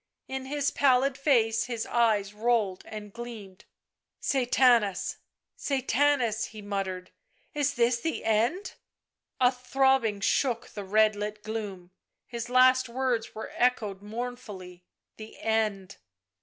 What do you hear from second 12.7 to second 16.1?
words were echoed mournfully:" The end."